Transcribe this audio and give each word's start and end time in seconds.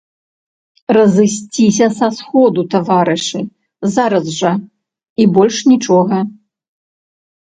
Разысціся 0.97 1.87
са 1.97 2.07
сходу, 2.19 2.61
таварышы, 2.73 3.41
зараз 3.99 4.25
жа, 4.39 4.53
і 5.23 5.29
больш 5.37 5.57
нічога! 5.73 6.17